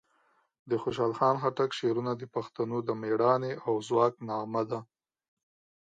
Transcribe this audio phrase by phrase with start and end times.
[0.69, 4.79] د خوشحال خان خټک شعرونه د پښتنو د مېړانې او ځواک نغمه ده.